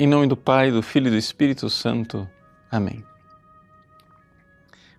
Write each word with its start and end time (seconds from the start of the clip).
Em 0.00 0.06
nome 0.06 0.28
do 0.28 0.36
Pai, 0.36 0.70
do 0.70 0.80
Filho 0.80 1.08
e 1.08 1.10
do 1.10 1.16
Espírito 1.16 1.68
Santo. 1.68 2.28
Amém. 2.70 3.04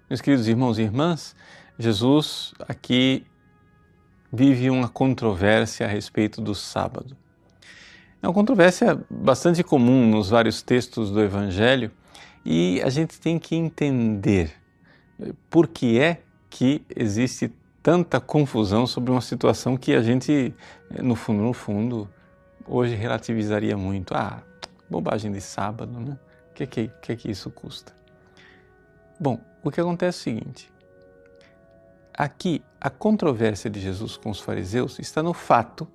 Meus 0.09 0.19
queridos 0.19 0.45
irmãos 0.45 0.77
e 0.77 0.81
irmãs, 0.81 1.33
Jesus 1.77 2.53
aqui 2.67 3.25
vive 4.29 4.69
uma 4.69 4.89
controvérsia 4.89 5.85
a 5.85 5.89
respeito 5.89 6.41
do 6.41 6.53
sábado. 6.53 7.15
É 8.21 8.27
uma 8.27 8.33
controvérsia 8.33 8.99
bastante 9.09 9.63
comum 9.63 10.05
nos 10.05 10.31
vários 10.31 10.61
textos 10.61 11.09
do 11.11 11.23
Evangelho 11.23 11.91
e 12.43 12.81
a 12.81 12.89
gente 12.89 13.21
tem 13.21 13.39
que 13.39 13.55
entender 13.55 14.51
por 15.49 15.69
que 15.69 15.97
é 15.97 16.21
que 16.49 16.83
existe 16.93 17.53
tanta 17.81 18.19
confusão 18.19 18.85
sobre 18.85 19.11
uma 19.11 19.21
situação 19.21 19.77
que 19.77 19.93
a 19.93 20.01
gente, 20.01 20.53
no 21.01 21.15
fundo, 21.15 21.41
no 21.41 21.53
fundo, 21.53 22.09
hoje 22.67 22.95
relativizaria 22.95 23.77
muito. 23.77 24.13
Ah, 24.13 24.43
bobagem 24.89 25.31
de 25.31 25.41
sábado, 25.41 25.99
né? 25.99 26.17
O 26.51 26.53
que, 26.53 26.67
que, 26.67 26.91
que, 27.01 27.15
que 27.15 27.31
isso 27.31 27.49
custa? 27.51 27.93
Bom, 29.19 29.39
o 29.63 29.69
que 29.69 29.79
acontece 29.79 30.17
é 30.29 30.31
o 30.31 30.35
seguinte: 30.35 30.71
aqui 32.13 32.63
a 32.79 32.89
controvérsia 32.89 33.69
de 33.69 33.79
Jesus 33.79 34.17
com 34.17 34.29
os 34.29 34.39
fariseus 34.39 34.97
está 34.99 35.21
no 35.21 35.33
fato 35.33 35.87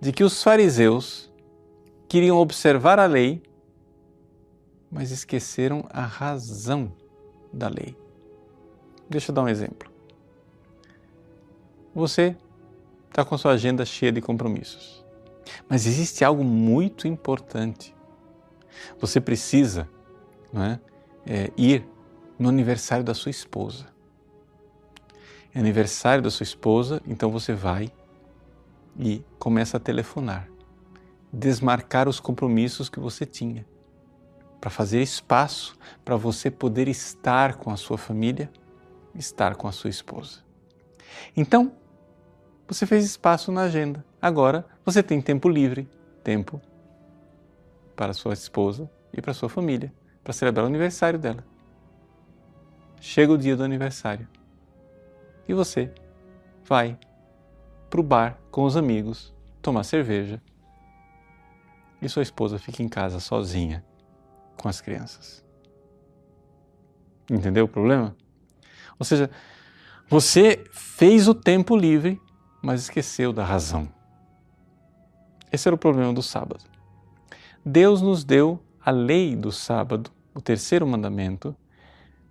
de 0.00 0.12
que 0.12 0.22
os 0.22 0.42
fariseus 0.42 1.30
queriam 2.08 2.36
observar 2.36 2.98
a 2.98 3.06
lei, 3.06 3.42
mas 4.90 5.10
esqueceram 5.10 5.86
a 5.90 6.02
razão 6.02 6.92
da 7.52 7.68
lei. 7.68 7.96
Deixa 9.08 9.30
eu 9.30 9.34
dar 9.34 9.42
um 9.42 9.48
exemplo. 9.48 9.90
Você 11.94 12.36
está 13.08 13.24
com 13.24 13.38
sua 13.38 13.52
agenda 13.52 13.84
cheia 13.86 14.12
de 14.12 14.20
compromissos, 14.20 15.02
mas 15.68 15.86
existe 15.86 16.22
algo 16.22 16.44
muito 16.44 17.08
importante 17.08 17.95
você 19.00 19.20
precisa 19.20 19.88
é, 20.54 20.78
é, 21.26 21.52
ir 21.56 21.86
no 22.38 22.48
aniversário 22.48 23.04
da 23.04 23.14
sua 23.14 23.30
esposa. 23.30 23.86
É 25.54 25.58
aniversário 25.58 26.22
da 26.22 26.30
sua 26.30 26.44
esposa, 26.44 27.00
então 27.06 27.30
você 27.30 27.52
vai 27.52 27.90
e 28.98 29.22
começa 29.38 29.76
a 29.76 29.80
telefonar, 29.80 30.48
desmarcar 31.32 32.08
os 32.08 32.20
compromissos 32.20 32.88
que 32.88 33.00
você 33.00 33.24
tinha, 33.24 33.66
para 34.60 34.70
fazer 34.70 35.00
espaço 35.00 35.76
para 36.04 36.16
você 36.16 36.50
poder 36.50 36.88
estar 36.88 37.54
com 37.54 37.70
a 37.70 37.76
sua 37.76 37.96
família, 37.96 38.50
estar 39.14 39.54
com 39.54 39.68
a 39.68 39.72
sua 39.72 39.90
esposa. 39.90 40.40
Então, 41.36 41.72
você 42.66 42.84
fez 42.84 43.04
espaço 43.04 43.52
na 43.52 43.62
agenda. 43.62 44.04
Agora 44.20 44.66
você 44.84 45.02
tem 45.02 45.20
tempo 45.20 45.48
livre, 45.48 45.88
tempo 46.24 46.60
para 47.96 48.12
sua 48.12 48.34
esposa 48.34 48.88
e 49.12 49.22
para 49.22 49.32
sua 49.32 49.48
família, 49.48 49.92
para 50.22 50.32
celebrar 50.32 50.64
o 50.64 50.68
aniversário 50.68 51.18
dela. 51.18 51.44
Chega 53.00 53.32
o 53.32 53.38
dia 53.38 53.56
do 53.56 53.64
aniversário 53.64 54.28
e 55.48 55.54
você 55.54 55.92
vai 56.64 56.98
para 57.88 58.00
o 58.00 58.02
bar 58.02 58.38
com 58.50 58.64
os 58.64 58.76
amigos 58.76 59.34
tomar 59.62 59.84
cerveja 59.84 60.40
e 62.00 62.08
sua 62.08 62.22
esposa 62.22 62.58
fica 62.58 62.82
em 62.82 62.88
casa 62.88 63.20
sozinha 63.20 63.84
com 64.56 64.68
as 64.68 64.80
crianças. 64.80 65.44
Entendeu 67.30 67.64
o 67.64 67.68
problema? 67.68 68.14
Ou 68.98 69.04
seja, 69.04 69.30
você 70.08 70.64
fez 70.70 71.26
o 71.28 71.34
tempo 71.34 71.76
livre, 71.76 72.20
mas 72.62 72.82
esqueceu 72.82 73.32
da 73.32 73.44
razão. 73.44 73.88
Esse 75.52 75.68
era 75.68 75.74
o 75.74 75.78
problema 75.78 76.12
do 76.12 76.22
sábado. 76.22 76.75
Deus 77.68 78.00
nos 78.00 78.22
deu 78.22 78.60
a 78.80 78.92
lei 78.92 79.34
do 79.34 79.50
sábado, 79.50 80.08
o 80.32 80.40
terceiro 80.40 80.86
mandamento, 80.86 81.52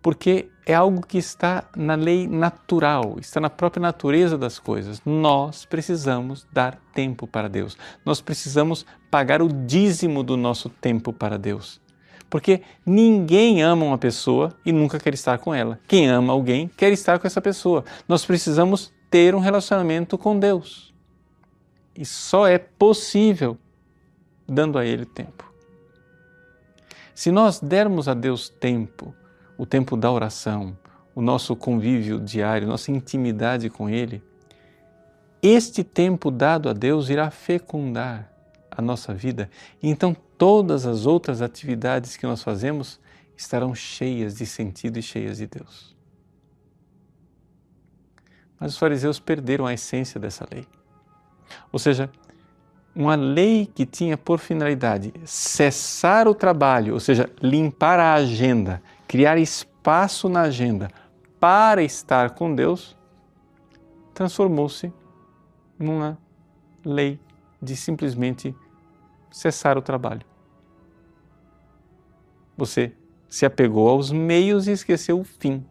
porque 0.01 0.47
é 0.65 0.73
algo 0.73 1.05
que 1.05 1.17
está 1.17 1.65
na 1.75 1.95
lei 1.95 2.25
natural, 2.25 3.17
está 3.19 3.41
na 3.41 3.49
própria 3.49 3.81
natureza 3.81 4.37
das 4.37 4.59
coisas. 4.59 5.01
Nós 5.05 5.65
precisamos 5.65 6.47
dar 6.53 6.79
tempo 6.93 7.27
para 7.27 7.49
Deus. 7.49 7.77
Nós 8.05 8.21
precisamos 8.21 8.85
pagar 9.11 9.41
o 9.41 9.49
dízimo 9.49 10.23
do 10.23 10.37
nosso 10.37 10.69
tempo 10.69 11.11
para 11.11 11.37
Deus. 11.37 11.81
Porque 12.29 12.61
ninguém 12.85 13.61
ama 13.61 13.83
uma 13.83 13.97
pessoa 13.97 14.55
e 14.65 14.71
nunca 14.71 14.97
quer 14.97 15.13
estar 15.13 15.37
com 15.39 15.53
ela. 15.53 15.81
Quem 15.85 16.07
ama 16.07 16.31
alguém 16.31 16.69
quer 16.77 16.93
estar 16.93 17.19
com 17.19 17.27
essa 17.27 17.41
pessoa. 17.41 17.83
Nós 18.07 18.25
precisamos 18.25 18.93
ter 19.11 19.35
um 19.35 19.39
relacionamento 19.39 20.17
com 20.17 20.39
Deus. 20.39 20.93
E 21.93 22.05
só 22.05 22.47
é 22.47 22.57
possível 22.57 23.57
dando 24.47 24.77
a 24.77 24.85
Ele 24.85 25.05
tempo. 25.05 25.51
Se 27.13 27.31
nós 27.31 27.59
dermos 27.59 28.07
a 28.07 28.13
Deus 28.13 28.49
tempo, 28.49 29.15
o 29.57 29.65
tempo 29.65 29.95
da 29.95 30.11
oração, 30.11 30.77
o 31.13 31.21
nosso 31.21 31.55
convívio 31.55 32.19
diário, 32.19 32.67
nossa 32.67 32.91
intimidade 32.91 33.69
com 33.69 33.89
Ele, 33.89 34.21
este 35.41 35.83
tempo 35.83 36.29
dado 36.29 36.69
a 36.69 36.73
Deus 36.73 37.09
irá 37.09 37.29
fecundar 37.31 38.31
a 38.69 38.81
nossa 38.81 39.13
vida 39.13 39.49
então 39.81 40.15
todas 40.37 40.85
as 40.85 41.05
outras 41.05 41.41
atividades 41.41 42.17
que 42.17 42.25
nós 42.25 42.43
fazemos 42.43 42.99
estarão 43.37 43.73
cheias 43.73 44.35
de 44.35 44.45
sentido 44.45 44.97
e 44.97 45.01
cheias 45.01 45.37
de 45.37 45.47
Deus. 45.47 45.95
Mas 48.59 48.73
os 48.73 48.77
fariseus 48.77 49.19
perderam 49.19 49.65
a 49.65 49.73
essência 49.73 50.19
dessa 50.19 50.47
lei. 50.51 50.65
Ou 51.71 51.79
seja, 51.79 52.09
uma 52.95 53.15
lei 53.15 53.65
que 53.65 53.85
tinha 53.85 54.17
por 54.17 54.39
finalidade 54.39 55.13
cessar 55.25 56.27
o 56.27 56.33
trabalho, 56.33 56.93
ou 56.93 56.99
seja, 56.99 57.29
limpar 57.41 57.99
a 57.99 58.13
agenda, 58.13 58.81
criar 59.07 59.37
espaço 59.37 60.29
na 60.29 60.41
agenda 60.41 60.89
para 61.39 61.83
estar 61.83 62.31
com 62.31 62.55
Deus, 62.55 62.97
transformou-se 64.13 64.93
numa 65.77 66.17
lei 66.85 67.19
de 67.61 67.75
simplesmente 67.75 68.55
cessar 69.29 69.77
o 69.77 69.81
trabalho. 69.81 70.25
Você 72.55 72.93
se 73.27 73.45
apegou 73.45 73.89
aos 73.89 74.11
meios 74.11 74.67
e 74.67 74.71
esqueceu 74.71 75.19
o 75.19 75.25
fim. 75.25 75.65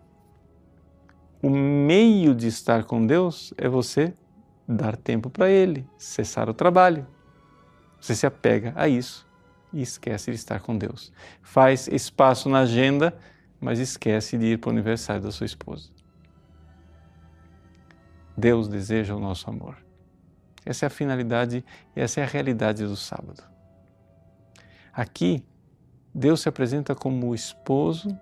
O 1.42 1.48
meio 1.48 2.34
de 2.34 2.46
estar 2.46 2.84
com 2.84 3.06
Deus 3.06 3.54
é 3.56 3.68
você 3.68 4.12
dar 4.66 4.96
tempo 4.96 5.30
para 5.30 5.48
Ele, 5.48 5.86
cessar 5.98 6.48
o 6.48 6.54
trabalho. 6.54 7.06
Você 8.00 8.14
se 8.14 8.26
apega 8.26 8.72
a 8.76 8.88
isso 8.88 9.26
e 9.72 9.82
esquece 9.82 10.30
de 10.30 10.36
estar 10.36 10.60
com 10.60 10.76
Deus. 10.76 11.12
Faz 11.42 11.88
espaço 11.88 12.48
na 12.48 12.60
agenda, 12.60 13.16
mas 13.60 13.78
esquece 13.78 14.36
de 14.38 14.46
ir 14.46 14.58
para 14.58 14.68
o 14.68 14.72
aniversário 14.72 15.22
da 15.22 15.32
sua 15.32 15.46
esposa. 15.46 15.90
Deus 18.36 18.68
deseja 18.68 19.14
o 19.14 19.20
nosso 19.20 19.48
amor. 19.48 19.76
Essa 20.66 20.86
é 20.86 20.88
a 20.88 20.90
finalidade 20.90 21.64
e 21.94 22.00
essa 22.00 22.20
é 22.20 22.24
a 22.24 22.26
realidade 22.26 22.84
do 22.84 22.96
sábado. 22.96 23.42
Aqui, 24.92 25.44
Deus 26.14 26.40
se 26.40 26.48
apresenta 26.48 26.94
como 26.94 27.28
o 27.28 27.34
esposo 27.34 28.18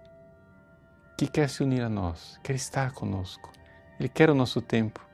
que 1.17 1.27
quer 1.27 1.49
se 1.49 1.63
unir 1.63 1.83
a 1.83 1.89
nós, 1.89 2.39
quer 2.43 2.55
estar 2.55 2.93
conosco. 2.93 3.53
Ele 4.01 4.09
quer 4.09 4.31
o 4.31 4.35
nosso 4.35 4.61
tempo. 4.61 5.12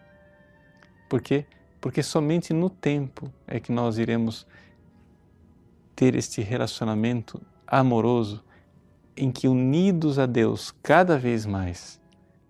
Por 1.09 1.21
quê? 1.21 1.47
porque 1.81 2.03
somente 2.03 2.53
no 2.53 2.69
tempo 2.69 3.33
é 3.47 3.61
que 3.61 3.73
nós 3.73 3.99
iremos 3.99 4.47
ter 5.95 6.15
este 6.15 6.41
relacionamento 6.43 7.41
amoroso 7.67 8.45
em 9.17 9.31
que, 9.31 9.49
unidos 9.49 10.19
a 10.19 10.27
Deus 10.27 10.73
cada 10.83 11.19
vez 11.19 11.45
mais, 11.45 12.01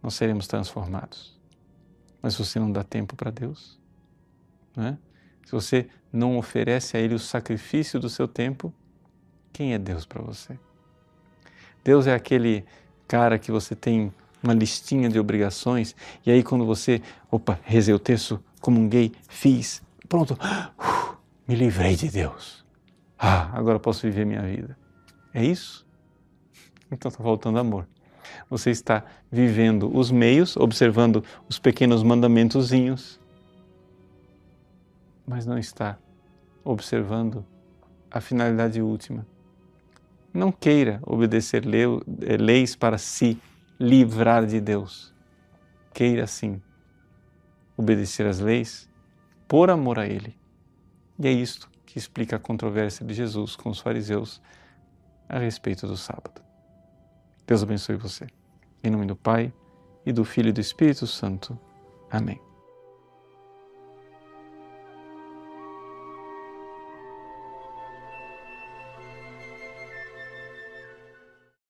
nós 0.02 0.14
seremos 0.14 0.46
transformados. 0.46 1.38
Mas 2.20 2.36
você 2.36 2.58
não 2.58 2.70
dá 2.70 2.82
tempo 2.82 3.16
para 3.16 3.30
Deus, 3.30 3.78
é? 4.76 4.96
se 5.44 5.52
você 5.52 5.88
não 6.12 6.36
oferece 6.36 6.96
a 6.96 7.00
Ele 7.00 7.14
o 7.14 7.18
sacrifício 7.18 7.98
do 7.98 8.08
seu 8.08 8.28
tempo, 8.28 8.72
quem 9.52 9.72
é 9.72 9.78
Deus 9.78 10.04
para 10.04 10.22
você? 10.22 10.58
Deus 11.82 12.06
é 12.06 12.14
aquele 12.14 12.64
cara 13.06 13.38
que 13.38 13.50
você 13.50 13.74
tem 13.74 14.12
uma 14.42 14.52
listinha 14.52 15.08
de 15.08 15.18
obrigações 15.18 15.96
e 16.24 16.30
aí 16.30 16.42
quando 16.42 16.66
você, 16.66 17.00
opa, 17.30 17.58
rezei 17.64 17.94
o 17.94 17.98
texto, 17.98 18.42
comunguei, 18.60 19.12
fiz, 19.28 19.82
pronto, 20.08 20.38
me 21.46 21.54
livrei 21.54 21.96
de 21.96 22.10
Deus. 22.10 22.64
Ah, 23.18 23.50
agora 23.52 23.78
posso 23.78 24.02
viver 24.02 24.24
minha 24.24 24.42
vida. 24.42 24.78
É 25.34 25.44
isso? 25.44 25.86
Então 26.90 27.08
está 27.08 27.22
faltando 27.22 27.58
amor. 27.58 27.86
Você 28.48 28.70
está 28.70 29.04
vivendo 29.30 29.94
os 29.94 30.10
meios, 30.10 30.56
observando 30.56 31.24
os 31.48 31.58
pequenos 31.58 32.02
mandamentozinhos, 32.02 33.20
mas 35.26 35.44
não 35.46 35.58
está 35.58 35.98
observando 36.64 37.44
a 38.10 38.20
finalidade 38.20 38.80
última. 38.80 39.26
Não 40.32 40.52
queira 40.52 41.00
obedecer 41.04 41.64
eh, 41.66 42.36
leis 42.36 42.76
para 42.76 42.98
se 42.98 43.40
livrar 43.80 44.46
de 44.46 44.60
Deus. 44.60 45.12
Queira 45.92 46.26
sim 46.26 46.60
obedecer 47.78 48.26
às 48.26 48.40
leis 48.40 48.90
por 49.46 49.70
amor 49.70 49.98
a 49.98 50.06
Ele. 50.06 50.36
E 51.18 51.26
é 51.26 51.32
isto 51.32 51.70
que 51.86 51.98
explica 51.98 52.36
a 52.36 52.38
controvérsia 52.38 53.06
de 53.06 53.14
Jesus 53.14 53.56
com 53.56 53.70
os 53.70 53.80
fariseus 53.80 54.42
a 55.26 55.38
respeito 55.38 55.86
do 55.86 55.96
sábado. 55.96 56.42
Deus 57.46 57.62
abençoe 57.62 57.96
você. 57.96 58.26
Em 58.84 58.90
nome 58.90 59.06
do 59.06 59.16
Pai, 59.16 59.52
e 60.08 60.12
do 60.12 60.24
Filho 60.24 60.48
e 60.48 60.52
do 60.52 60.60
Espírito 60.60 61.06
Santo. 61.06 61.58
Amém. 62.10 62.47